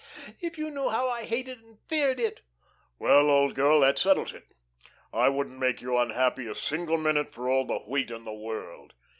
[0.03, 2.41] Oh, if you knew how I hated and feared it!"
[2.97, 4.45] "Well, old girl, that settles it.
[5.13, 8.95] I wouldn't make you unhappy a single minute for all the wheat in the world."